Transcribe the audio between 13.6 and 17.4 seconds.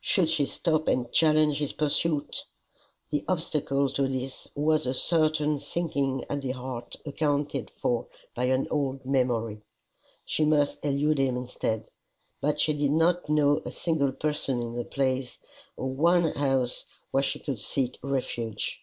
a single person in the place, or one house where she